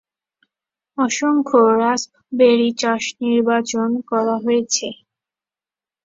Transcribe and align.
অসংখ্য 0.97 1.59
রাস্পবেরি 1.81 2.69
চাষ 2.81 3.03
নির্বাচন 3.21 3.89
করা 4.09 4.35
হয়েছে। 4.43 4.87